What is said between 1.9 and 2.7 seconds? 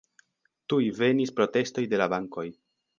de la bankoj.